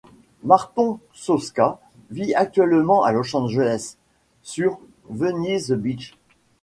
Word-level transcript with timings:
Marton 0.43 0.99
Csokas 1.13 1.77
vit 2.09 2.33
actuellement 2.33 3.03
à 3.03 3.11
Los 3.11 3.35
Angeles, 3.35 3.97
sur 4.41 4.79
Venice 5.11 5.69
Beach. 5.69 6.17